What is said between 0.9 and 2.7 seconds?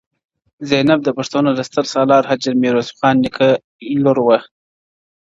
د پښتنو د ستر سالار حاجي